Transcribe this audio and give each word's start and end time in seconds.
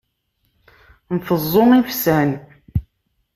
Nteẓẓu 1.15 1.67
ifsan. 1.79 2.29